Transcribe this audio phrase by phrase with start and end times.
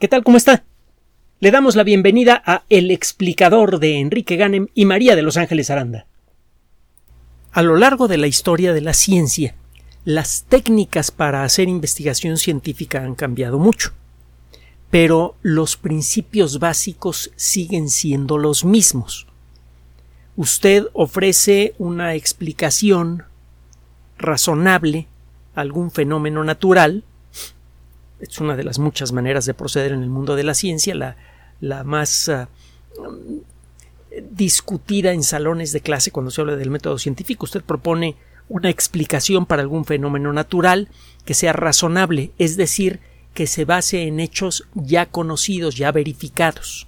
[0.00, 0.24] ¿Qué tal?
[0.24, 0.64] ¿Cómo está?
[1.38, 5.70] Le damos la bienvenida a El explicador de Enrique Ganem y María de Los Ángeles
[5.70, 6.06] Aranda.
[7.52, 9.54] A lo largo de la historia de la ciencia,
[10.04, 13.92] las técnicas para hacer investigación científica han cambiado mucho,
[14.90, 19.28] pero los principios básicos siguen siendo los mismos.
[20.34, 23.22] Usted ofrece una explicación
[24.18, 25.06] razonable
[25.54, 27.04] a algún fenómeno natural,
[28.28, 31.16] es una de las muchas maneras de proceder en el mundo de la ciencia, la,
[31.60, 32.46] la más uh,
[34.30, 37.44] discutida en salones de clase cuando se habla del método científico.
[37.44, 38.16] Usted propone
[38.48, 40.88] una explicación para algún fenómeno natural
[41.24, 43.00] que sea razonable, es decir,
[43.32, 46.86] que se base en hechos ya conocidos, ya verificados.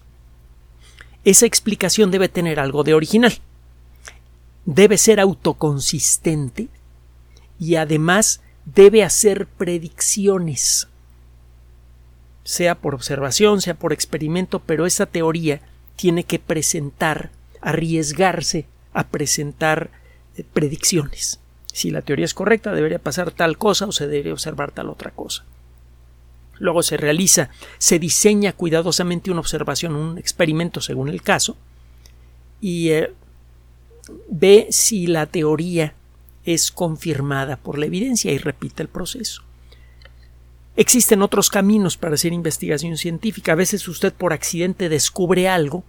[1.25, 3.33] Esa explicación debe tener algo de original.
[4.65, 6.69] Debe ser autoconsistente
[7.59, 10.89] y además debe hacer predicciones
[12.47, 15.61] sea por observación, sea por experimento, pero esa teoría
[15.97, 19.91] tiene que presentar, arriesgarse a presentar
[20.37, 21.41] eh, predicciones.
[21.73, 25.11] Si la teoría es correcta, debería pasar tal cosa o se debería observar tal otra
[25.11, 25.45] cosa.
[26.59, 31.57] Luego se realiza, se diseña cuidadosamente una observación, un experimento según el caso,
[32.61, 33.13] y eh,
[34.31, 35.95] ve si la teoría
[36.45, 39.43] es confirmada por la evidencia y repite el proceso.
[40.77, 43.53] Existen otros caminos para hacer investigación científica.
[43.53, 45.85] A veces usted por accidente descubre algo,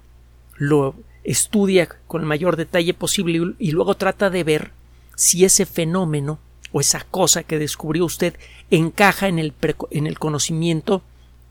[0.56, 4.72] lo estudia con el mayor detalle posible y luego trata de ver
[5.16, 6.40] si ese fenómeno
[6.72, 8.36] o esa cosa que descubrió usted
[8.72, 9.54] encaja en el,
[9.92, 11.02] en el conocimiento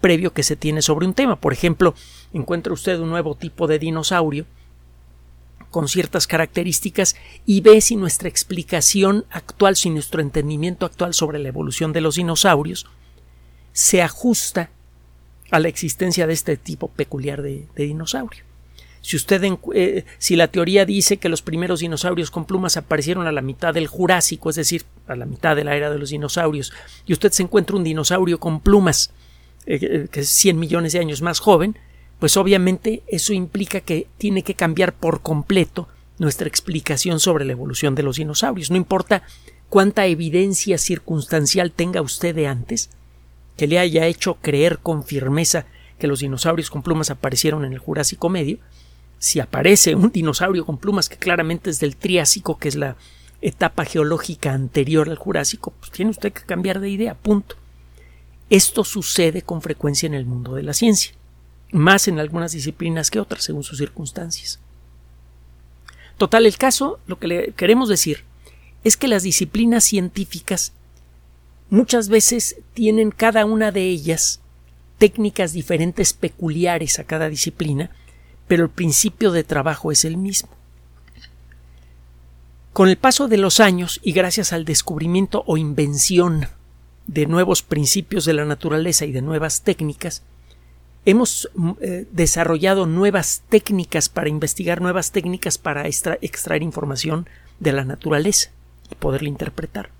[0.01, 1.37] previo que se tiene sobre un tema.
[1.37, 1.95] Por ejemplo,
[2.33, 4.47] encuentra usted un nuevo tipo de dinosaurio
[5.71, 11.49] con ciertas características y ve si nuestra explicación actual, si nuestro entendimiento actual sobre la
[11.49, 12.87] evolución de los dinosaurios
[13.77, 14.71] se ajusta
[15.51, 18.43] a la existencia de este tipo peculiar de, dinosaurio.
[19.03, 23.33] Si usted, eh, si la teoría dice que los primeros dinosaurios con plumas aparecieron a
[23.33, 26.73] la mitad del Jurásico, es decir, a la mitad de la era de los dinosaurios,
[27.05, 29.11] y usted se encuentra un dinosaurio con plumas
[29.67, 31.77] eh, eh, que es 100 millones de años más joven,
[32.19, 35.87] pues obviamente eso implica que tiene que cambiar por completo
[36.19, 38.71] nuestra explicación sobre la evolución de los dinosaurios.
[38.71, 39.23] No importa
[39.69, 42.89] cuánta evidencia circunstancial tenga usted de antes,
[43.57, 45.67] que le haya hecho creer con firmeza
[45.99, 48.59] que los dinosaurios con plumas aparecieron en el Jurásico medio,
[49.19, 52.97] si aparece un dinosaurio con plumas que claramente es del Triásico, que es la
[53.41, 57.57] etapa geológica anterior al Jurásico, pues tiene usted que cambiar de idea, punto.
[58.51, 61.13] Esto sucede con frecuencia en el mundo de la ciencia,
[61.73, 64.61] más en algunas disciplinas que otras, según sus circunstancias.
[66.19, 68.25] Total, el caso, lo que le queremos decir
[68.85, 70.73] es que las disciplinas científicas
[71.71, 74.41] muchas veces tienen cada una de ellas
[74.99, 77.91] técnicas diferentes peculiares a cada disciplina,
[78.49, 80.49] pero el principio de trabajo es el mismo.
[82.73, 86.49] Con el paso de los años y gracias al descubrimiento o invención
[87.07, 90.23] de nuevos principios de la naturaleza y de nuevas técnicas,
[91.05, 97.29] hemos mm, eh, desarrollado nuevas técnicas para investigar, nuevas técnicas para extraer información
[97.61, 98.51] de la naturaleza
[98.91, 99.91] y poderla interpretar.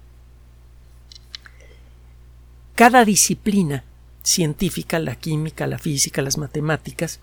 [2.77, 3.85] Cada disciplina
[4.23, 7.21] científica, la química, la física, las matemáticas,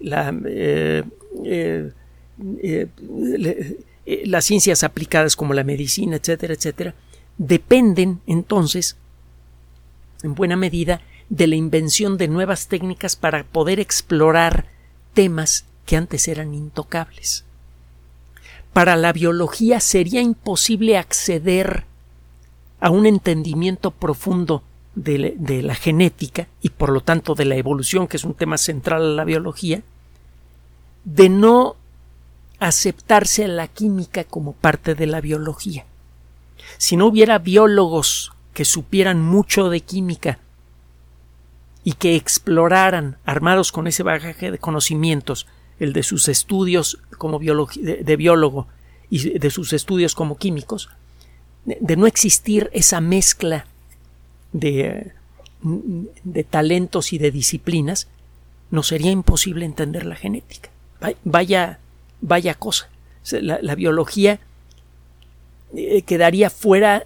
[0.00, 1.04] eh,
[1.44, 1.92] eh,
[2.62, 2.88] eh,
[4.24, 6.94] las ciencias aplicadas como la medicina, etcétera, etcétera,
[7.36, 8.96] dependen entonces,
[10.22, 14.68] en buena medida, de la invención de nuevas técnicas para poder explorar
[15.12, 17.44] temas que antes eran intocables.
[18.72, 21.89] Para la biología sería imposible acceder
[22.80, 24.62] a un entendimiento profundo
[24.94, 29.02] de, la genética y por lo tanto de la evolución, que es un tema central
[29.02, 29.82] a la biología,
[31.04, 31.76] de no
[32.58, 35.84] aceptarse a la química como parte de la biología.
[36.78, 40.38] Si no hubiera biólogos que supieran mucho de química
[41.84, 45.46] y que exploraran, armados con ese bagaje de conocimientos,
[45.78, 48.66] el de sus estudios como de biólogo
[49.08, 50.90] y de sus estudios como químicos,
[51.64, 53.66] de no existir esa mezcla
[54.52, 55.12] de,
[55.62, 58.08] de talentos y de disciplinas,
[58.70, 60.70] nos sería imposible entender la genética.
[61.24, 61.78] Vaya,
[62.20, 62.88] vaya cosa.
[63.32, 64.40] La, biología
[65.74, 67.04] eh, quedaría fuera,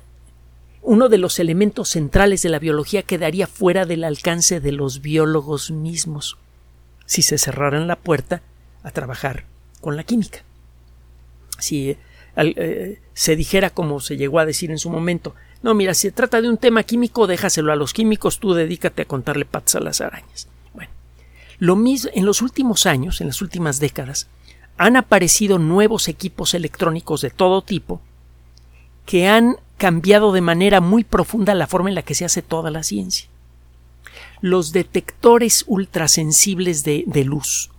[0.82, 5.70] uno de los elementos centrales de la biología quedaría fuera del alcance de los biólogos
[5.70, 6.38] mismos
[7.06, 8.42] si se cerraran la puerta
[8.82, 9.44] a trabajar
[9.80, 10.40] con la química.
[11.58, 11.96] Si
[12.36, 16.12] eh, se dijera como se llegó a decir en su momento, No, mira, si se
[16.12, 19.80] trata de un tema químico, déjaselo a los químicos, tú dedícate a contarle patas a
[19.80, 20.46] las arañas.
[20.74, 20.90] Bueno,
[21.58, 24.28] lo mismo en los últimos años, en las últimas décadas,
[24.76, 28.00] han aparecido nuevos equipos electrónicos de todo tipo
[29.06, 32.70] que han cambiado de manera muy profunda la forma en la que se hace toda
[32.70, 33.28] la ciencia.
[34.40, 37.70] Los detectores ultrasensibles de, de luz.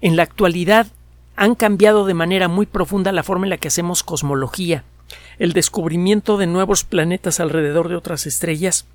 [0.00, 0.88] En la actualidad
[1.36, 4.84] han cambiado de manera muy profunda la forma en la que hacemos cosmología.
[5.38, 8.86] El descubrimiento de nuevos planetas alrededor de otras estrellas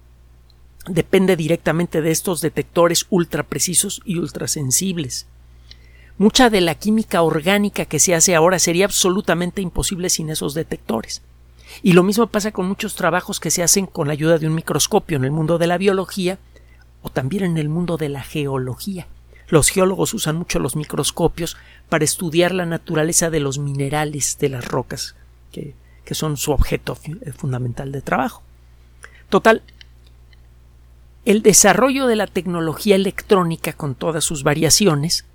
[0.87, 5.27] depende directamente de estos detectores ultra precisos y ultrasensibles.
[6.17, 11.21] Mucha de la química orgánica que se hace ahora sería absolutamente imposible sin esos detectores.
[11.83, 14.55] Y lo mismo pasa con muchos trabajos que se hacen con la ayuda de un
[14.55, 16.39] microscopio en el mundo de la biología
[17.01, 19.07] o también en el mundo de la geología.
[19.47, 21.57] Los geólogos usan mucho los microscopios
[21.89, 25.15] para estudiar la naturaleza de los minerales de las rocas,
[25.51, 25.73] que,
[26.03, 26.97] que son su objeto
[27.35, 28.43] fundamental de trabajo.
[29.29, 29.61] Total,
[31.25, 35.25] el desarrollo de la tecnología electrónica con todas sus variaciones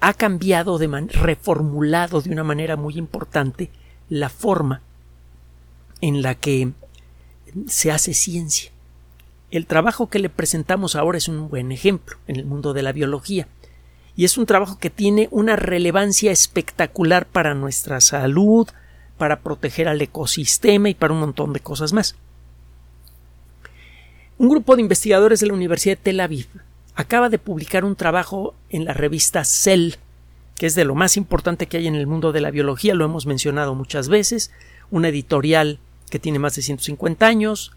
[0.00, 3.70] ha cambiado, de reformulado de una manera muy importante
[4.10, 4.82] la forma
[6.02, 6.72] en la que
[7.66, 8.73] se hace ciencia.
[9.54, 12.90] El trabajo que le presentamos ahora es un buen ejemplo en el mundo de la
[12.90, 13.46] biología
[14.16, 18.66] y es un trabajo que tiene una relevancia espectacular para nuestra salud,
[19.16, 22.16] para proteger al ecosistema y para un montón de cosas más.
[24.38, 26.48] Un grupo de investigadores de la Universidad de Tel Aviv
[26.96, 29.92] acaba de publicar un trabajo en la revista Cell,
[30.56, 33.04] que es de lo más importante que hay en el mundo de la biología, lo
[33.04, 34.50] hemos mencionado muchas veces,
[34.90, 35.78] una editorial
[36.10, 37.70] que tiene más de 150 años,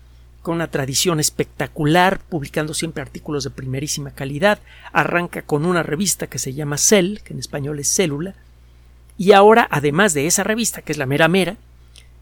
[0.48, 4.60] con una tradición espectacular, publicando siempre artículos de primerísima calidad,
[4.94, 8.34] arranca con una revista que se llama Cell, que en español es célula,
[9.18, 11.58] y ahora, además de esa revista, que es la mera mera,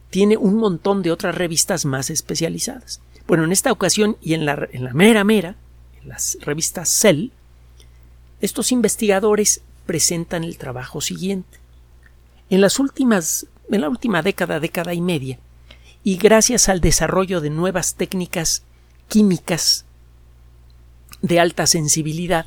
[0.10, 3.00] tiene un montón de otras revistas más especializadas.
[3.28, 5.56] Bueno, en esta ocasión y en la, en mera mera,
[6.04, 7.28] las revistas Cell,
[8.42, 11.60] estos investigadores presentan el trabajo siguiente.
[12.50, 15.38] En las últimas, en la última década, década y media,
[16.06, 18.62] y gracias al desarrollo de nuevas técnicas
[19.10, 19.86] químicas
[21.24, 22.46] de alta sensibilidad,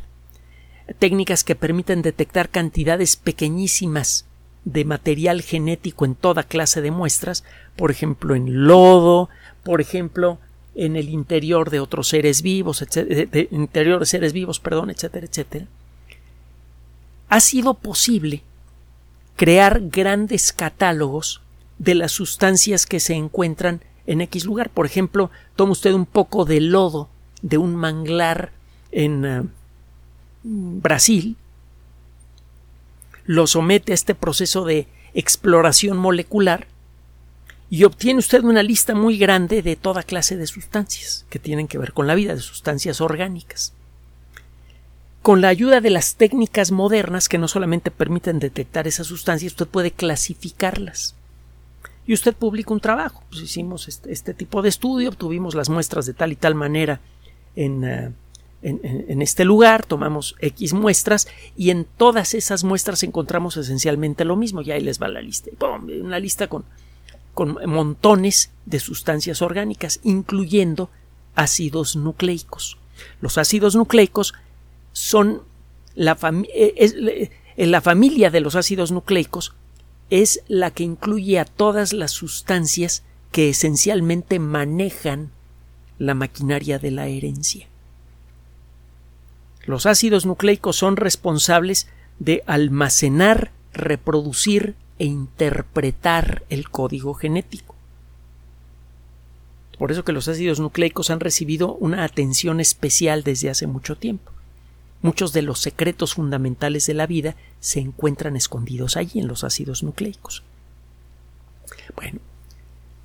[1.00, 4.26] técnicas que permiten detectar cantidades pequeñísimas
[4.64, 7.42] de material genético en toda clase de muestras,
[7.74, 9.28] por ejemplo en lodo,
[9.64, 10.38] por ejemplo
[10.76, 15.66] en el interior de otros seres vivos, de seres vivos, perdón, etcétera, etcétera,
[17.28, 18.44] ha sido posible
[19.34, 21.42] crear grandes catálogos
[21.78, 24.70] de las sustancias que se encuentran en X lugar.
[24.70, 27.08] Por ejemplo, toma usted un poco de lodo
[27.42, 28.52] de un manglar
[28.90, 29.42] en eh,
[30.42, 31.36] Brasil,
[33.26, 36.66] lo somete a este proceso de exploración molecular
[37.70, 41.76] y obtiene usted una lista muy grande de toda clase de sustancias que tienen que
[41.76, 43.74] ver con la vida, de sustancias orgánicas.
[45.20, 49.66] Con la ayuda de las técnicas modernas que no solamente permiten detectar esas sustancias, usted
[49.66, 51.14] puede clasificarlas.
[52.08, 53.22] Y usted publica un trabajo.
[53.30, 57.00] Pues hicimos este, este, tipo de estudio, obtuvimos las muestras de tal y tal manera
[57.54, 58.12] en, uh,
[58.62, 64.34] en, en, este lugar, tomamos X muestras y en todas esas muestras encontramos esencialmente lo
[64.34, 64.62] mismo.
[64.62, 65.50] Y ahí les va la lista.
[65.60, 66.64] Una lista con
[67.38, 70.90] con montones de sustancias orgánicas, incluyendo
[71.36, 72.78] ácidos nucleicos.
[73.20, 74.34] Los ácidos nucleicos
[74.90, 75.42] son
[75.94, 76.18] la,
[76.52, 79.54] eh, eh, la familia de los ácidos nucleicos
[80.10, 85.30] es la que incluye a todas las sustancias que esencialmente manejan
[85.98, 87.66] la maquinaria de la herencia.
[89.64, 91.88] Los ácidos nucleicos son responsables
[92.18, 97.74] de almacenar, reproducir e interpretar el código genético.
[99.78, 104.32] Por eso que los ácidos nucleicos han recibido una atención especial desde hace mucho tiempo.
[105.00, 109.82] Muchos de los secretos fundamentales de la vida se encuentran escondidos allí en los ácidos
[109.82, 110.42] nucleicos.
[111.94, 112.20] Bueno,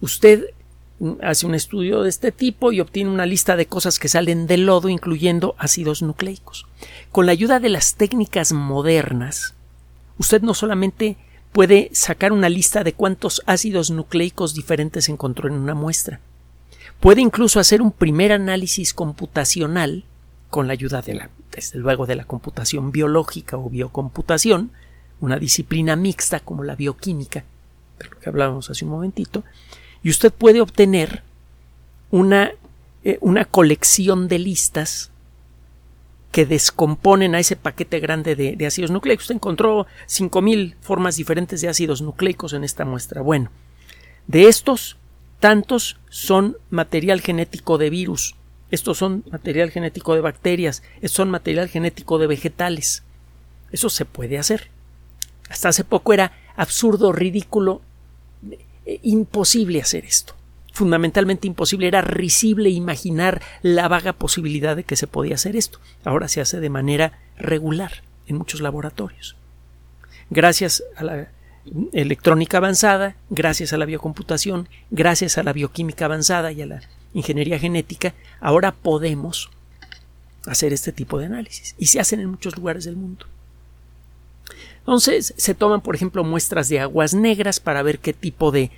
[0.01, 0.45] usted
[1.21, 4.65] hace un estudio de este tipo y obtiene una lista de cosas que salen del
[4.65, 6.65] lodo, incluyendo ácidos nucleicos.
[7.11, 9.53] Con la ayuda de las técnicas modernas,
[10.17, 11.17] usted no solamente
[11.51, 16.19] puede sacar una lista de cuántos ácidos nucleicos diferentes encontró en una muestra.
[16.99, 20.05] Puede incluso hacer un primer análisis computacional
[20.53, 24.69] con la ayuda de la, desde luego, de la computación biológica o biocomputación,
[25.19, 27.43] una disciplina mixta como la bioquímica,
[27.97, 29.43] de lo que hablábamos hace un momentito,
[30.03, 31.23] y usted puede obtener
[32.11, 32.51] una,
[33.03, 35.09] eh, una colección de listas
[36.31, 39.23] que descomponen a ese paquete grande de, ácidos nucleicos.
[39.23, 43.23] Usted encontró 5.000 formas diferentes de ácidos nucleicos en esta muestra.
[43.23, 43.49] Bueno,
[44.27, 44.97] de estos
[45.39, 48.35] tantos son material genético de virus,
[48.73, 53.03] estos son material genético de bacterias, estos son material genético de vegetales.
[53.71, 54.71] Eso se puede hacer.
[55.47, 57.83] Hasta hace poco era absurdo, ridículo,
[58.87, 60.33] eh, imposible hacer esto.
[60.71, 65.77] Fundamentalmente imposible, era risible imaginar la vaga posibilidad de que se podía hacer esto.
[66.03, 69.35] Ahora se hace de manera regular en muchos laboratorios.
[70.31, 71.27] Gracias a la
[71.91, 76.81] electrónica avanzada, gracias a la biocomputación, gracias a la bioquímica avanzada y a la
[77.13, 79.49] ingeniería genética, ahora podemos
[80.45, 83.25] hacer este tipo de análisis y se hacen en muchos lugares del mundo.
[84.79, 88.69] Entonces se toman, por ejemplo, muestras de aguas negras para ver qué tipo de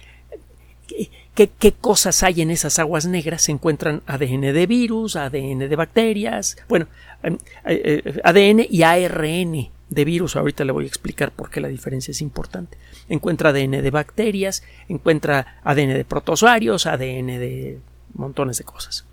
[1.34, 3.42] qué, qué, cosas hay en esas aguas negras.
[3.42, 6.88] Se encuentran ADN de virus, ADN de bacterias, bueno,
[7.24, 10.36] em, eh, eh, ADN y ARN de virus.
[10.36, 12.78] Ahorita le voy a explicar por qué la diferencia es importante.
[13.10, 17.80] Encuentra ADN de bacterias, encuentra ADN de protozoarios, ADN de
[18.16, 19.06] montones de cosas.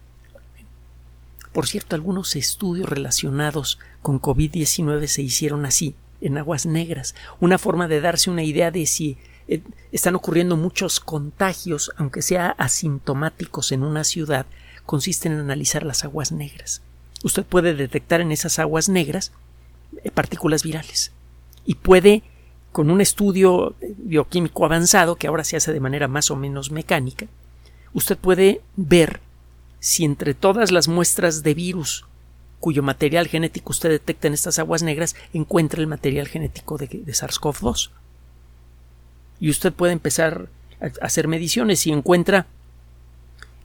[1.52, 7.88] Por cierto, algunos estudios relacionados con COVID-19 se hicieron así, en aguas negras, una forma
[7.88, 9.18] de darse una idea de si
[9.48, 14.46] eh, están ocurriendo muchos contagios, aunque sea asintomáticos en una ciudad,
[14.86, 16.80] consiste en analizar las aguas negras.
[17.24, 19.32] Usted puede detectar en esas aguas negras
[20.04, 21.12] eh, partículas virales
[21.66, 22.22] y puede,
[22.70, 27.26] con un estudio bioquímico avanzado, que ahora se hace de manera más o menos mecánica,
[27.94, 29.20] usted puede ver
[29.80, 32.04] si entre todas las muestras de virus
[32.62, 37.90] cuyo material genético usted detecta en estas aguas negras encuentra el material genético de, SARS-CoV-2.
[39.40, 40.48] Y usted puede empezar
[40.80, 42.46] a hacer mediciones si encuentra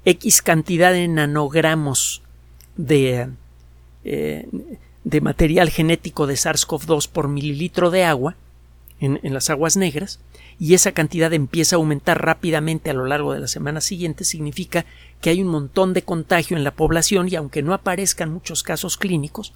[0.03, 2.23] X cantidad de nanogramos
[2.75, 3.29] de,
[4.03, 4.47] eh,
[5.03, 8.35] de material genético de SARS-CoV-2 por mililitro de agua
[8.99, 10.19] en, en, las aguas negras
[10.59, 14.85] y esa cantidad empieza a aumentar rápidamente a lo largo de las semanas siguientes, significa
[15.21, 18.97] que hay un montón de contagio en la población y aunque no aparezcan muchos casos
[18.97, 19.53] clínicos,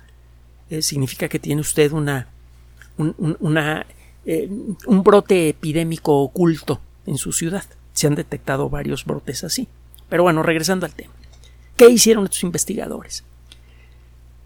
[0.69, 2.27] eh, significa que tiene usted una,
[2.97, 3.37] un,
[4.25, 4.49] eh,
[4.85, 7.63] un brote epidémico oculto en su ciudad.
[7.93, 9.67] Se han detectado varios brotes así.
[10.07, 11.13] Pero bueno, regresando al tema.
[11.77, 13.23] ¿Qué hicieron estos investigadores?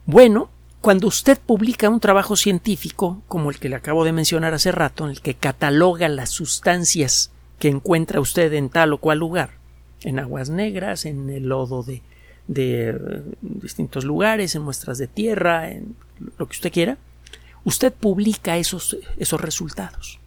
[0.05, 0.49] Bueno,
[0.85, 5.03] cuando usted publica un trabajo científico, como el que le acabo de mencionar hace rato,
[5.03, 9.57] en el que cataloga las sustancias que encuentra usted en tal o cual lugar,
[10.03, 12.03] en aguas negras, en el lodo de,
[12.47, 15.95] de eh, distintos lugares, en muestras de tierra, en
[16.37, 16.99] lo que usted quiera,
[17.63, 20.19] usted publica esos, esos resultados.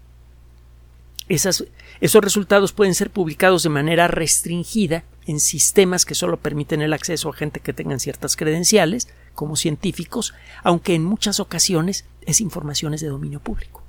[1.28, 1.64] Esos
[2.00, 7.34] resultados pueden ser publicados de manera restringida en sistemas que solo permiten el acceso a
[7.34, 13.40] gente que tengan ciertas credenciales, como científicos, aunque en muchas ocasiones es información de dominio
[13.40, 13.82] público.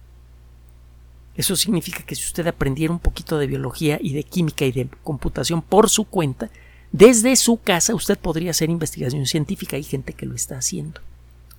[1.36, 4.89] Eso significa que si usted aprendiera un poquito de biología y de química y de
[5.03, 6.50] computación por su cuenta,
[6.91, 9.77] desde su casa usted podría hacer investigación científica.
[9.77, 11.00] Hay gente que lo está haciendo.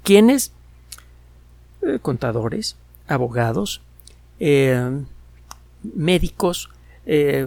[0.02, 0.52] ¿Quiénes?
[1.82, 2.76] Eh, contadores,
[3.08, 3.80] abogados,
[4.38, 5.02] eh,
[5.82, 6.70] médicos,
[7.06, 7.46] eh,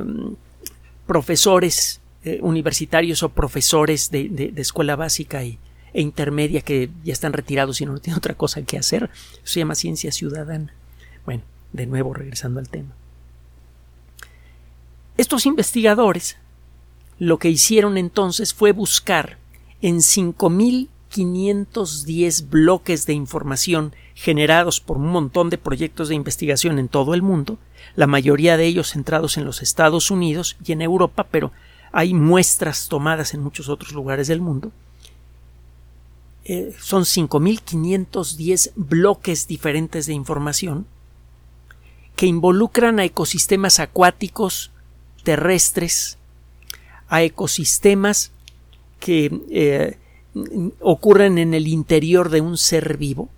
[1.08, 2.00] profesores
[2.40, 5.60] universitarios o profesores de escuela básica y,
[5.94, 9.10] e intermedia que ya están retirados y no tienen otra cosa que hacer.
[9.34, 10.74] Eso se llama ciencia ciudadana.
[11.26, 12.94] Bueno, de nuevo regresando al tema.
[15.18, 16.38] Estos investigadores
[17.20, 19.38] lo que hicieron entonces fue buscar
[19.82, 20.02] en
[21.14, 27.22] 5.510 bloques de información generados por un montón de proyectos de investigación en todo el
[27.22, 27.58] mundo,
[27.96, 31.52] la mayoría de ellos centrados en los Estados Unidos y en Europa, pero
[31.92, 34.72] hay muestras tomadas en muchos otros lugares del mundo,
[36.46, 40.86] eh, son 5.510 bloques diferentes de información
[42.16, 44.72] que involucran a ecosistemas acuáticos,
[45.24, 46.18] terrestres,
[47.08, 48.32] a ecosistemas
[49.00, 49.98] que eh,
[50.80, 53.30] ocurren en el interior de un ser vivo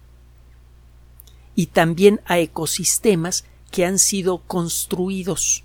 [1.55, 5.63] y también a ecosistemas que han sido construidos,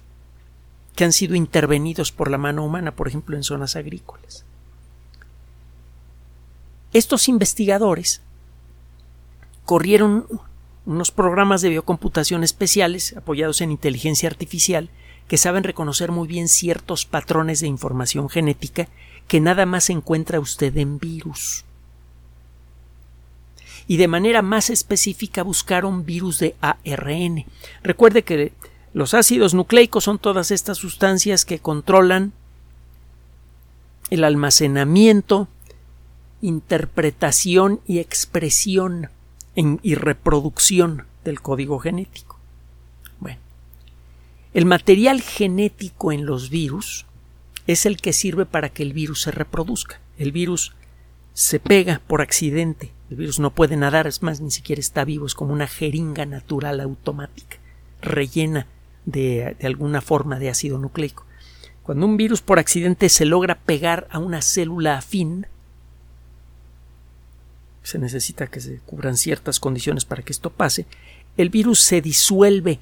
[0.97, 4.45] que han sido intervenidos por la mano humana, por ejemplo, en zonas agrícolas.
[6.93, 8.21] Estos investigadores
[9.65, 10.27] corrieron
[10.87, 14.91] unos programas de biocomputación especiales apoyados en inteligencia artificial
[15.31, 18.89] que saben reconocer muy bien ciertos patrones de información genética
[19.29, 21.65] que nada más encuentra usted en virus.
[23.87, 27.45] Y de manera más específica buscaron virus de ARN.
[27.85, 28.53] Recuerde que
[28.93, 32.33] los ácidos nucleicos son todas estas sustancias que controlan
[34.11, 35.47] el almacenamiento
[36.43, 39.11] interpretación y expresión
[39.55, 42.30] y reproducción del código genético.
[44.53, 47.07] El material genético en los virus
[47.69, 50.01] es el que sirve para que el virus se reproduzca.
[50.19, 50.75] El virus
[51.35, 52.93] se pega por accidente.
[53.11, 56.27] El virus no puede nadar, es más, ni siquiera está vivo, es como una jeringa
[56.27, 57.59] natural automática,
[58.03, 58.67] rellena
[59.05, 61.25] de, de alguna forma de ácido nucleico.
[61.85, 65.47] Cuando un virus por accidente se logra pegar a una célula afín,
[67.83, 70.87] se necesita que se cubran ciertas condiciones para que esto pase,
[71.37, 72.81] el virus se disuelve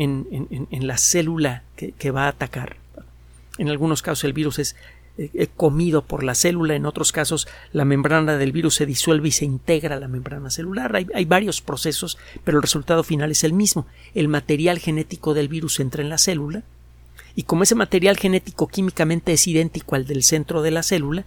[0.00, 2.76] en, la célula que, va a atacar.
[3.58, 4.76] En algunos casos el virus es
[5.18, 9.32] eh, comido por la célula, en otros casos la membrana del virus se disuelve y
[9.32, 10.96] se integra a la membrana celular.
[11.14, 13.86] Hay, varios procesos, pero el resultado final es el mismo.
[14.14, 16.62] El material genético del virus entra en la célula
[17.36, 21.24] y como ese material genético químicamente es idéntico al del centro de la célula,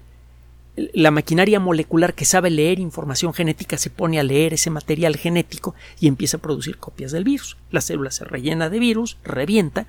[0.76, 5.76] la maquinaria molecular que sabe leer información genética se pone a leer ese material genético
[6.00, 7.58] y empieza a producir copias del virus.
[7.70, 9.86] La célula se rellena de virus, revienta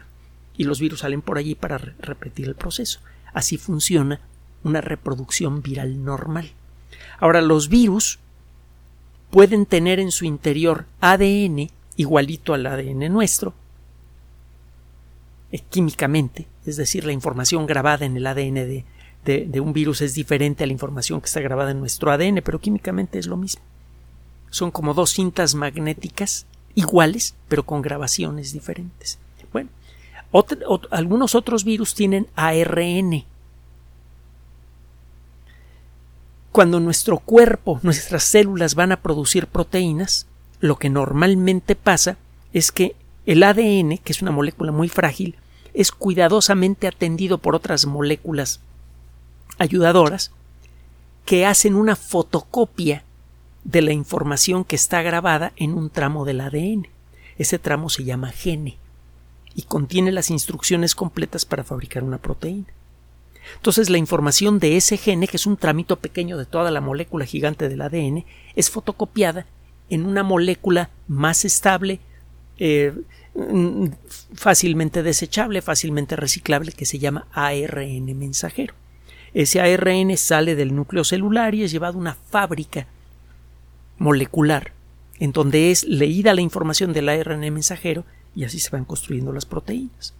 [0.57, 3.01] y los virus salen por allí para repetir el proceso.
[3.33, 4.21] Así funciona
[4.63, 6.53] una reproducción viral normal.
[7.19, 8.19] Ahora, los virus
[9.31, 13.55] pueden tener en su interior ADN igualito al ADN nuestro,
[15.53, 18.85] eh, químicamente, es decir, la información grabada en el ADN de,
[19.25, 22.61] de, un virus es diferente a la información que está grabada en nuestro ADN, pero
[22.61, 23.63] químicamente es lo mismo.
[24.51, 29.19] Son como dos cintas magnéticas iguales, pero con grabaciones diferentes.
[29.53, 29.71] Bueno,
[30.91, 33.25] algunos otros virus tienen ARN.
[36.53, 40.27] Cuando nuestro cuerpo, nuestras células van a producir proteínas,
[40.61, 42.17] lo que normalmente pasa
[42.53, 42.95] es que
[43.27, 45.37] el ADN, que es una molécula muy frágil,
[45.73, 48.61] es cuidadosamente atendido por otras moléculas
[49.59, 50.33] ayudadoras
[51.25, 53.05] que hacen una fotocopia
[53.65, 56.89] de la información que está grabada en un tramo del ADN.
[57.39, 58.79] Ese tramo se llama gene
[59.55, 62.67] y contiene las instrucciones completas para fabricar una proteína.
[63.57, 67.25] Entonces la información de ese gene, que es un tramito pequeño de toda la molécula
[67.25, 69.47] gigante del ADN, es fotocopiada
[69.91, 72.01] en una molécula más estable,
[72.59, 72.95] eh,
[74.35, 78.75] fácilmente desechable, fácilmente reciclable, que se llama ARN mensajero.
[79.35, 82.87] Ese ARN sale del núcleo celular y es llevado a una fábrica
[83.99, 84.73] molecular
[85.19, 89.45] en donde es leída la información del ARN mensajero y así se van construyendo las
[89.47, 90.15] proteínas.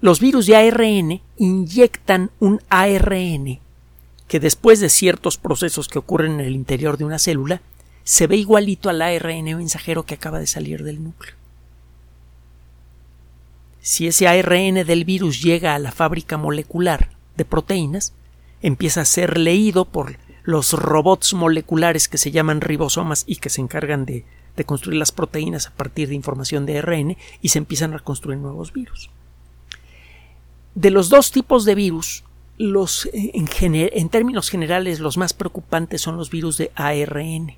[0.00, 3.60] los virus de ARN inyectan un ARN
[4.26, 7.60] que después de ciertos procesos que ocurren en el interior de una célula
[8.02, 11.41] se ve igualito al ARN mensajero que acaba de salir del núcleo
[13.82, 18.14] si ese ARN del virus llega a la fábrica molecular de proteínas,
[18.62, 23.60] empieza a ser leído por los robots moleculares que se llaman ribosomas y que se
[23.60, 24.24] encargan de,
[24.66, 28.72] construir las proteínas a partir de información de ARN y se empiezan a construir nuevos
[28.72, 29.10] virus.
[30.76, 32.22] De los dos tipos de virus,
[32.58, 37.56] los, en, en términos generales los más preocupantes son los virus de ARN.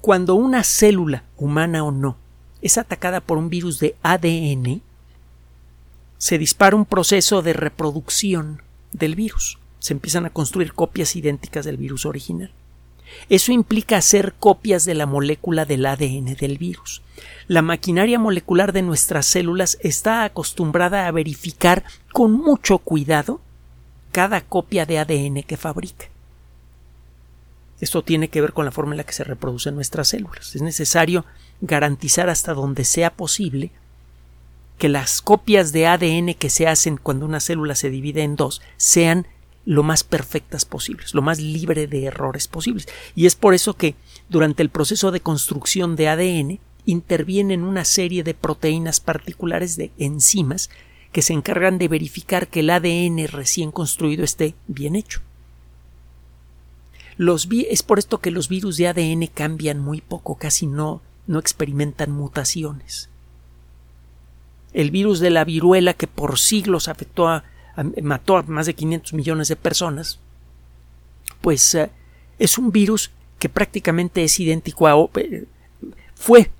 [0.00, 2.16] Cuando una célula, humana o no,
[2.62, 4.82] es atacada por un virus de ADN,
[6.18, 9.58] se dispara un proceso de reproducción del virus.
[9.78, 12.50] Se empiezan a construir copias idénticas del virus original.
[13.28, 17.02] Eso implica hacer copias de la molécula del ADN del virus.
[17.46, 23.40] La maquinaria molecular de nuestras células está acostumbrada a verificar con mucho cuidado
[24.12, 26.06] cada copia de ADN que fabrica.
[27.80, 30.54] Esto tiene que ver con la forma en la que se reproducen nuestras células.
[30.54, 31.24] Es necesario
[31.60, 33.70] garantizar hasta donde sea posible
[34.78, 38.60] que las copias de ADN que se hacen cuando una célula se divide en dos
[38.76, 39.26] sean
[39.64, 42.86] lo más perfectas posibles, lo más libre de errores posibles.
[43.14, 43.96] Y es por eso que
[44.28, 50.70] durante el proceso de construcción de ADN intervienen una serie de proteínas particulares de enzimas
[51.10, 55.20] que se encargan de verificar que el ADN recién construido esté bien hecho.
[57.16, 61.38] Los es por esto que los virus de ADN cambian muy poco, casi no, no
[61.38, 63.08] experimentan mutaciones
[64.76, 67.44] el virus de la viruela que por siglos afectó a,
[68.02, 70.20] mató a más de 500 millones de personas,
[71.40, 71.90] pues eh,
[72.38, 75.46] es un virus que prácticamente es idéntico a eh,
[76.14, 76.50] fue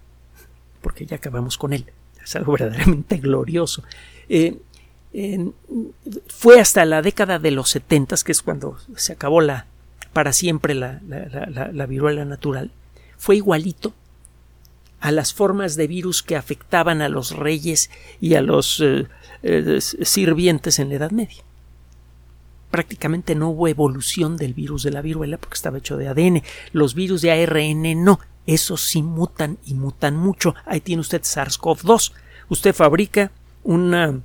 [0.81, 1.85] porque ya acabamos con él
[2.22, 3.83] es algo verdaderamente glorioso
[4.29, 4.57] eh,
[6.29, 9.66] fue hasta la década de los 70 que es cuando se acabó la
[10.12, 12.70] para siempre la viruela natural
[13.16, 13.94] fue igualito
[15.00, 19.06] a las formas de virus que afectaban a los reyes y a los eh,
[19.42, 21.42] eh, sirvientes en la Edad Media.
[22.70, 26.42] Prácticamente no hubo evolución del virus de la viruela porque estaba hecho de ADN.
[26.72, 28.20] Los virus de ARN no.
[28.46, 30.54] Esos sí mutan y mutan mucho.
[30.64, 32.12] Ahí tiene usted SARS-CoV-2.
[32.48, 33.30] Usted fabrica
[33.64, 34.20] una,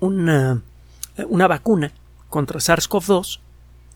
[0.00, 0.62] una,
[1.28, 1.92] una vacuna
[2.28, 3.40] contra SARS-CoV-2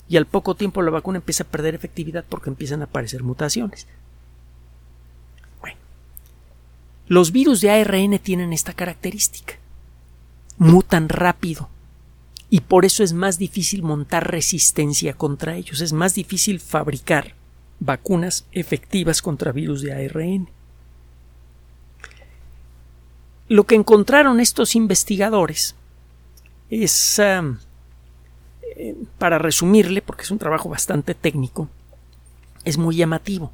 [0.09, 3.87] y al poco tiempo la vacuna empieza a perder efectividad porque empiezan a aparecer mutaciones.
[5.61, 5.77] Bueno,
[7.09, 9.55] los virus de ARN tienen esta característica.
[10.59, 11.69] Mutan rápido
[12.51, 17.35] y por eso es más difícil montar resistencia contra ellos, es más difícil fabricar
[17.81, 20.49] vacunas efectivas contra virus de ARN.
[23.49, 25.75] Lo que encontraron estos investigadores
[26.69, 27.57] es, um,
[28.77, 31.69] eh, para resumirle, porque es un trabajo bastante técnico,
[32.65, 33.53] es muy llamativo.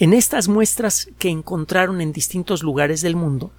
[0.00, 3.50] En estas muestras que encontraron en distintos lugares del mundo,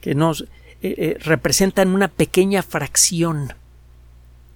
[0.00, 0.46] que nos eh,
[0.82, 3.52] eh, representan una pequeña fracción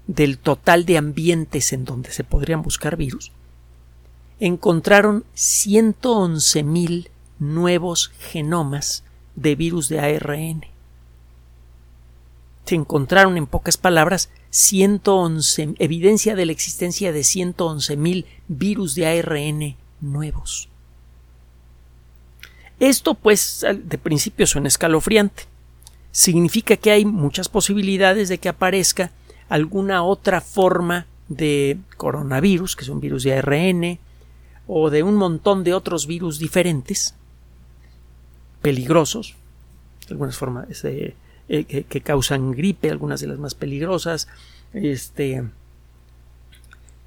[0.07, 3.33] del total de ambientes en donde se podrían buscar virus,
[4.38, 7.09] encontraron 111.000
[7.40, 9.03] nuevos genomas
[9.35, 10.64] de virus de ARN.
[12.66, 19.84] Se encontraron, en pocas palabras, 111, evidencia de la existencia de 111.000 virus de ARN
[20.00, 20.68] nuevos.
[22.80, 25.44] Esto, pues, de principio suena escalofriante.
[26.12, 29.11] Significa que hay muchas posibilidades de que aparezca
[29.48, 33.98] alguna otra forma de coronavirus, que son virus de ARN,
[34.66, 37.14] o de un montón de otros virus diferentes,
[38.62, 39.35] peligrosos,
[40.11, 41.14] algunas formas de,
[41.48, 44.28] eh, que, causan gripe, algunas de las más peligrosas,
[44.72, 45.44] este,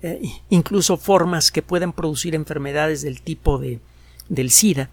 [0.02, 3.80] eh, incluso formas que pueden producir enfermedades del tipo de,
[4.30, 4.90] del SIDA,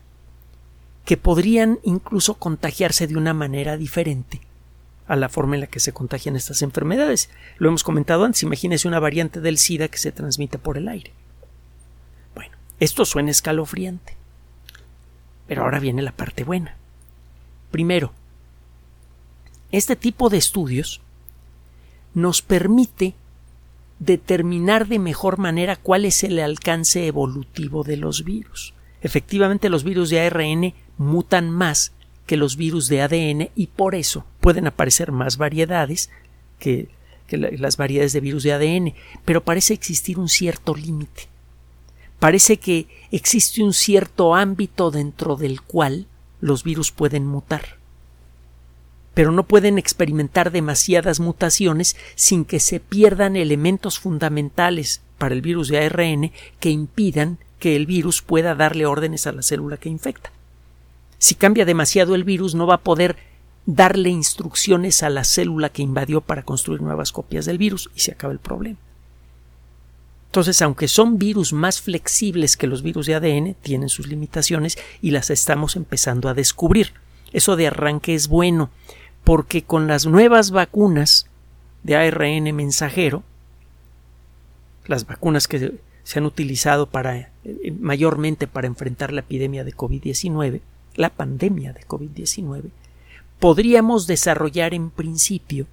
[1.05, 4.41] que podrían incluso contagiarse de una manera diferente
[5.07, 7.29] a la forma en la que se contagian estas enfermedades.
[7.59, 11.13] Lo hemos comentado antes, imagínese una variante del SIDA que se transmite por el aire.
[12.35, 14.17] Bueno, esto suena escalofriante.
[15.47, 16.77] Pero ahora viene la parte buena.
[17.71, 18.13] Primero,
[19.73, 21.03] este tipo de estudios
[22.15, 23.15] nos permite
[23.99, 28.75] determinar de mejor manera cuál es el alcance evolutivo de los virus.
[29.03, 31.93] Efectivamente, los virus de ARN mutan más
[32.27, 36.11] que los virus de ADN y por eso pueden aparecer más variedades
[36.59, 36.89] que,
[37.29, 41.29] las variedades de virus de ADN, pero parece existir un cierto límite
[42.25, 46.07] parece que existe un cierto ámbito dentro del cual
[46.41, 47.77] los virus pueden mutar.
[49.15, 55.69] Pero no pueden experimentar demasiadas mutaciones sin que se pierdan elementos fundamentales para el virus
[55.69, 60.31] de ARN que impidan que el virus pueda darle órdenes a la célula que infecta.
[61.19, 63.17] Si cambia demasiado el virus no va a poder
[63.67, 68.13] darle instrucciones a la célula que invadió para construir nuevas copias del virus y se
[68.13, 68.79] acaba el problema.
[70.27, 75.13] Entonces, aunque son virus más flexibles que los virus de ADN, tienen sus limitaciones y
[75.13, 76.93] las estamos empezando a descubrir.
[77.33, 78.71] Eso de arranque es bueno,
[79.25, 81.27] porque con las nuevas vacunas
[81.83, 83.23] de ARN mensajero,
[84.87, 90.61] las vacunas que se han utilizado para eh, mayormente para enfrentar la epidemia de COVID-19,
[90.97, 92.65] la pandemia de COVID-19,
[93.41, 95.67] podríamos desarrollar en principio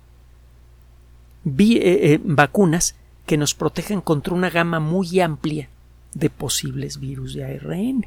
[1.45, 5.69] eh, eh, vacunas que nos protegen contra una gama muy amplia
[6.13, 8.05] de posibles virus de ARN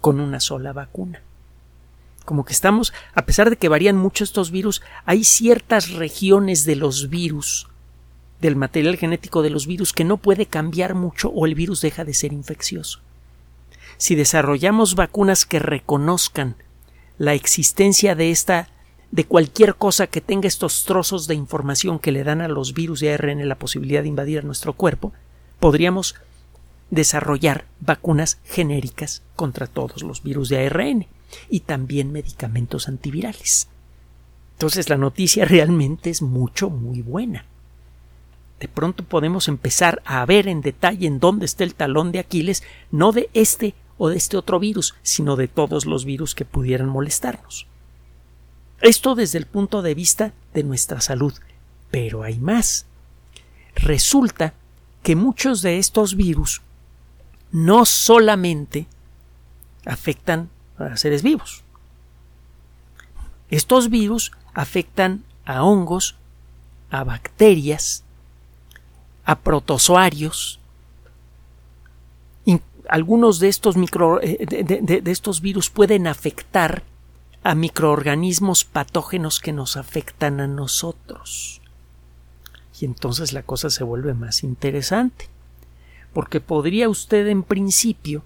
[0.00, 1.22] con una sola vacuna.
[2.28, 6.76] Como que estamos, a pesar de que varían mucho estos virus, hay ciertas regiones de
[6.76, 7.68] los virus,
[8.42, 12.04] del material genético de los virus, que no puede cambiar mucho o el virus deja
[12.04, 13.00] de ser infeccioso.
[13.96, 16.56] Si desarrollamos vacunas que reconozcan
[17.16, 18.68] la existencia de esta
[19.10, 23.00] de cualquier cosa que tenga estos trozos de información que le dan a los virus
[23.00, 25.14] de ARN la posibilidad de invadir nuestro cuerpo,
[25.60, 26.14] podríamos
[26.90, 31.06] desarrollar vacunas genéricas contra todos los virus de ARN
[31.48, 33.68] y también medicamentos antivirales.
[34.52, 37.44] Entonces la noticia realmente es mucho, muy buena.
[38.60, 42.64] De pronto podemos empezar a ver en detalle en dónde está el talón de Aquiles,
[42.90, 46.88] no de este o de este otro virus, sino de todos los virus que pudieran
[46.88, 47.66] molestarnos.
[48.80, 51.34] Esto desde el punto de vista de nuestra salud.
[51.90, 52.86] Pero hay más.
[53.74, 54.54] Resulta
[55.02, 56.62] que muchos de estos virus
[57.50, 58.86] no solamente
[59.84, 61.62] afectan a seres vivos.
[63.50, 66.16] Estos virus afectan a hongos,
[66.90, 68.04] a bacterias,
[69.24, 70.60] a protozoarios.
[72.88, 76.84] Algunos de estos, micro, eh, de estos virus pueden afectar
[77.42, 81.60] a microorganismos patógenos que nos afectan a nosotros.
[82.80, 85.28] Y entonces la cosa se vuelve más interesante,
[86.12, 88.22] porque podría usted en principio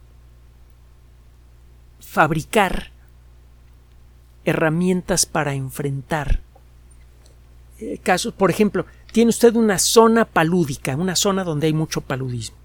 [2.13, 2.91] fabricar
[4.45, 6.41] herramientas para enfrentar
[7.79, 12.59] eh, casos, por ejemplo, tiene usted una zona palúdica, una zona donde hay mucho paludismo.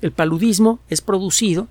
[0.00, 1.68] El paludismo es producido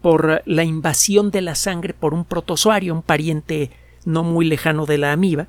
[0.00, 3.72] por la invasión de la sangre por un protozoario, un pariente
[4.04, 5.48] no muy lejano de la amiba,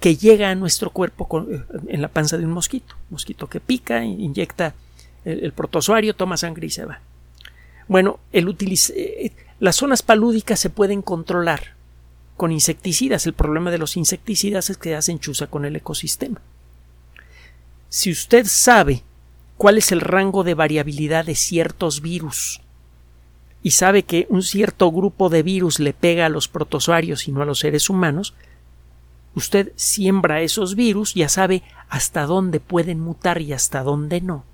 [0.00, 2.94] que llega a nuestro cuerpo eh, en la panza de un mosquito.
[3.10, 4.74] Mosquito que pica, inyecta
[5.26, 7.00] el, protozoario, toma sangre y se va.
[7.88, 8.56] Bueno, el
[8.94, 11.74] eh, las zonas palúdicas se pueden controlar
[12.36, 13.26] con insecticidas.
[13.26, 16.40] El problema de los insecticidas es que hacen chuza con el ecosistema.
[17.88, 19.02] Si usted sabe
[19.56, 22.60] cuál es el rango de variabilidad de ciertos virus
[23.62, 27.42] y sabe que un cierto grupo de virus le pega a los protozoarios y no
[27.42, 28.34] a los seres humanos,
[29.34, 34.44] usted siembra esos virus, ya sabe hasta dónde pueden mutar y hasta dónde no.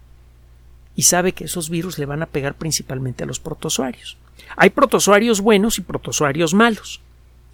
[0.96, 4.16] Y sabe que esos virus le van a pegar principalmente a los protozoarios.
[4.56, 7.00] Hay protozoarios buenos y protozoarios malos.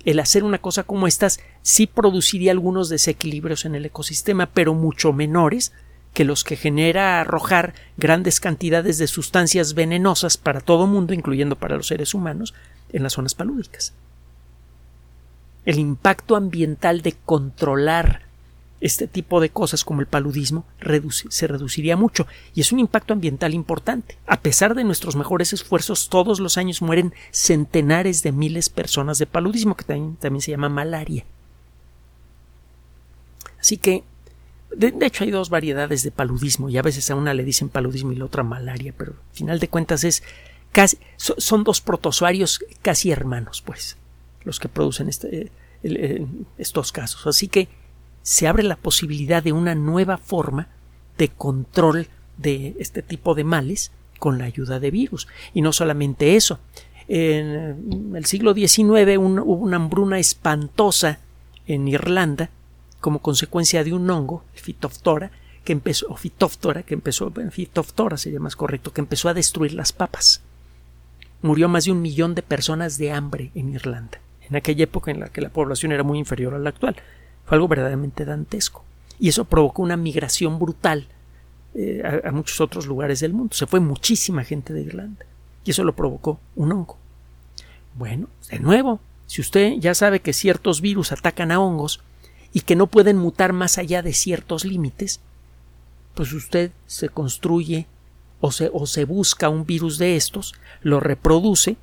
[0.05, 5.13] El hacer una cosa como estas sí produciría algunos desequilibrios en el ecosistema, pero mucho
[5.13, 5.73] menores
[6.15, 11.77] que los que genera arrojar grandes cantidades de sustancias venenosas para todo mundo, incluyendo para
[11.77, 12.55] los seres humanos,
[12.93, 13.93] en las zonas palúdicas.
[15.67, 18.26] El impacto ambiental de controlar
[18.87, 20.65] este tipo de cosas como el paludismo
[21.29, 24.19] se reduciría mucho y es un impacto ambiental importante.
[24.27, 29.19] A pesar de nuestros mejores esfuerzos, todos los años mueren centenares de miles de personas
[29.19, 31.25] de paludismo, que también, se llama malaria.
[33.61, 34.05] Así que
[34.75, 38.13] de, hecho, hay dos variedades de paludismo y a veces a una le dicen paludismo
[38.13, 40.23] y la otra malaria, pero al final de cuentas es
[40.73, 43.97] casi, son dos protozoarios casi hermanos, pues,
[44.45, 45.51] los que producen este,
[46.59, 47.27] estos casos.
[47.27, 47.69] Así que
[48.27, 50.67] se abre la posibilidad de una nueva forma
[51.17, 55.29] de control de este tipo de males con la ayuda de virus.
[55.55, 56.59] Y no solamente eso.
[57.07, 61.21] En el siglo XIX hubo una hambruna espantosa
[61.69, 62.51] en Irlanda
[63.01, 65.31] como consecuencia de un hongo, el Phytophthora,
[65.63, 69.93] que empezó, o Phytophthora, que empezó, Phytophthora sería más correcto, que empezó a destruir las
[69.93, 70.43] papas.
[71.43, 75.21] Murió más de un millón de personas de hambre en Irlanda, en aquella época en
[75.21, 76.97] la que la población era muy inferior a la actual.
[77.47, 78.85] Fue algo verdaderamente dantesco.
[79.19, 81.07] Y eso provocó una migración brutal
[81.75, 83.55] eh, a, a muchos otros lugares del mundo.
[83.55, 85.25] Se fue muchísima gente de Irlanda.
[85.65, 86.99] Y eso lo provocó un hongo.
[87.95, 92.01] Bueno, de nuevo, si usted ya sabe que ciertos virus atacan a hongos,
[92.57, 95.21] y que no pueden mutar más allá de ciertos límites,
[96.15, 97.87] pues usted se construye
[98.41, 101.77] o se, o se busca un virus de estos, lo reproduce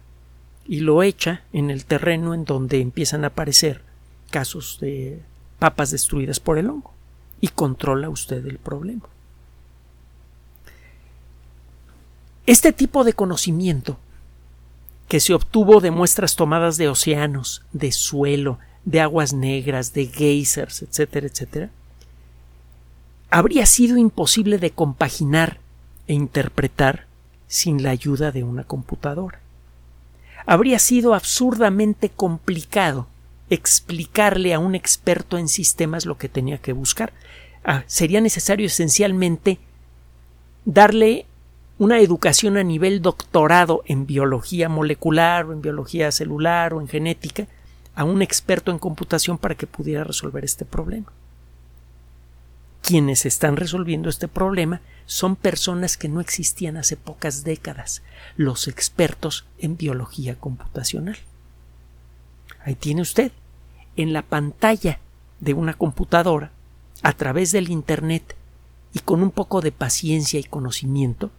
[0.66, 3.84] y lo echa en el terreno en donde empiezan a aparecer
[4.32, 5.22] casos de
[5.64, 6.92] papas destruidas por el hongo
[7.40, 9.04] y controla usted el problema.
[12.46, 13.98] Este tipo de conocimiento
[15.08, 20.82] que se obtuvo de muestras tomadas de océanos, de suelo, de aguas negras, de geysers,
[20.82, 21.70] etcétera, etcétera,
[23.30, 25.62] habría sido imposible de compaginar
[26.10, 27.06] e interpretar
[27.48, 29.40] sin la ayuda de una computadora.
[30.46, 33.08] Habría sido absurdamente complicado
[33.54, 37.14] explicarle a un experto en sistemas lo que tenía que buscar.
[37.64, 39.60] Ah, sería necesario esencialmente
[40.66, 41.26] darle
[41.78, 47.48] una educación a nivel doctorado en biología molecular o en biología celular o en genética
[47.96, 51.12] a un experto en computación para que pudiera resolver este problema.
[52.82, 58.02] Quienes están resolviendo este problema son personas que no existían hace pocas décadas,
[58.36, 61.18] los expertos en biología computacional.
[62.66, 63.32] Ahí tiene usted,
[63.98, 65.00] en la pantalla
[65.40, 66.52] de una computadora,
[67.02, 68.36] a través del Internet
[68.94, 71.32] y con un poco de paciencia y conocimiento,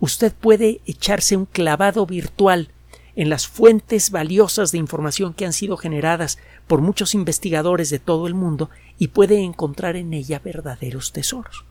[0.00, 2.70] usted puede echarse un clavado virtual
[3.14, 8.26] en las fuentes valiosas de información que han sido generadas por muchos investigadores de todo
[8.26, 11.64] el mundo y puede encontrar en ella verdaderos tesoros.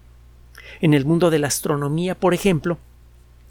[0.82, 2.80] En el mundo de la astronomía, por ejemplo,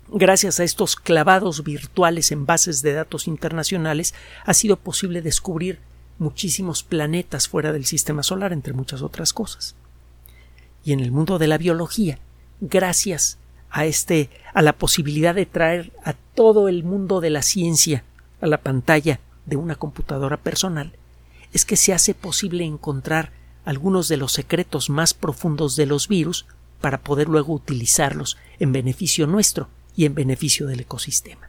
[0.08, 5.78] gracias a estos clavados virtuales en bases de datos internacionales, ha sido posible descubrir
[6.18, 9.74] muchísimos planetas fuera del sistema solar, entre muchas otras cosas.
[10.84, 12.18] Y en el mundo de la biología,
[12.60, 13.38] gracias
[13.70, 18.04] a este a la posibilidad de traer a todo el mundo de la ciencia
[18.40, 20.92] a la pantalla de una computadora personal
[21.52, 23.32] es que se hace posible encontrar
[23.64, 26.46] algunos de los secretos más profundos de los virus
[26.80, 31.48] para poder luego utilizarlos en beneficio nuestro y en beneficio del ecosistema.